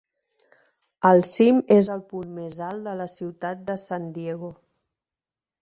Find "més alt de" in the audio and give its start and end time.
2.39-2.97